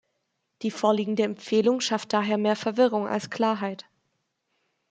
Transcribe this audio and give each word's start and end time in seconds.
Die 0.63 0.71
vorliegende 0.71 1.21
Empfehlung 1.21 1.79
schafft 1.79 2.11
daher 2.13 2.39
mehr 2.39 2.55
Verwirrung 2.55 3.05
als 3.07 3.29
Klarheit. 3.29 3.85